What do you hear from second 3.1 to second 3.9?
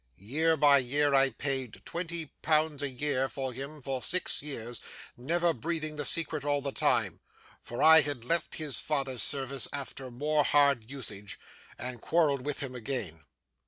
for him